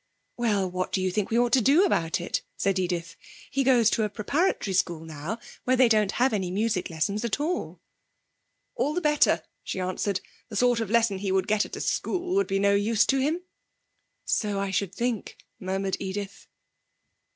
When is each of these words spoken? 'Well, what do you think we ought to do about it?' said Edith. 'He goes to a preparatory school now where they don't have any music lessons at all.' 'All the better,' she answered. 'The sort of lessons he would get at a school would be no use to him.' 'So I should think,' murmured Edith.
'Well, 0.35 0.67
what 0.67 0.91
do 0.91 0.99
you 0.99 1.11
think 1.11 1.29
we 1.29 1.37
ought 1.37 1.53
to 1.53 1.61
do 1.61 1.85
about 1.85 2.19
it?' 2.19 2.41
said 2.57 2.79
Edith. 2.79 3.15
'He 3.51 3.63
goes 3.63 3.87
to 3.91 4.01
a 4.01 4.09
preparatory 4.09 4.73
school 4.73 5.05
now 5.05 5.37
where 5.63 5.75
they 5.75 5.87
don't 5.87 6.13
have 6.13 6.33
any 6.33 6.49
music 6.49 6.89
lessons 6.89 7.23
at 7.23 7.39
all.' 7.39 7.79
'All 8.73 8.95
the 8.95 8.99
better,' 8.99 9.43
she 9.63 9.79
answered. 9.79 10.19
'The 10.49 10.55
sort 10.55 10.79
of 10.79 10.89
lessons 10.89 11.21
he 11.21 11.31
would 11.31 11.47
get 11.47 11.65
at 11.65 11.75
a 11.75 11.81
school 11.81 12.33
would 12.33 12.47
be 12.47 12.57
no 12.57 12.73
use 12.73 13.05
to 13.05 13.19
him.' 13.19 13.43
'So 14.25 14.59
I 14.59 14.71
should 14.71 14.95
think,' 14.95 15.37
murmured 15.59 15.97
Edith. 15.99 16.47